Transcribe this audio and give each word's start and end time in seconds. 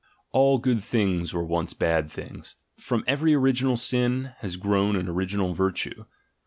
All 0.31 0.57
good 0.57 0.83
things 0.83 1.31
were 1.31 1.43
once 1.45 1.75
bad 1.75 2.09
thins;?: 2.09 2.55
from 2.75 3.03
every 3.05 3.35
original 3.35 3.77
sin 3.77 4.31
has 4.39 4.57
grown 4.57 4.95
an 4.95 5.07
original 5.07 5.53
virtue. 5.53 6.05